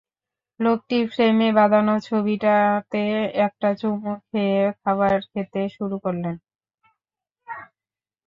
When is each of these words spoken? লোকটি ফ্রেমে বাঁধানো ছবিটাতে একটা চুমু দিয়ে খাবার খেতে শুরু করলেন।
লোকটি 0.59 0.97
ফ্রেমে 1.11 1.49
বাঁধানো 1.57 1.95
ছবিটাতে 2.07 3.03
একটা 3.45 3.69
চুমু 3.79 4.11
দিয়ে 4.25 4.59
খাবার 4.81 5.15
খেতে 5.29 5.61
শুরু 5.75 5.95
করলেন। 6.05 6.35